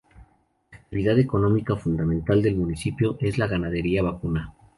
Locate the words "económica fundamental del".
1.19-2.55